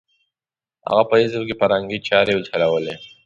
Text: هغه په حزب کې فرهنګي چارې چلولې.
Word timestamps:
هغه 0.89 1.03
په 1.09 1.15
حزب 1.21 1.41
کې 1.47 1.59
فرهنګي 1.61 1.99
چارې 2.07 2.33
چلولې. 2.47 2.95